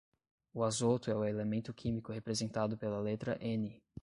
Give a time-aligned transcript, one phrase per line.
[0.51, 3.79] O azoto é o elemento químico representado pela letra N.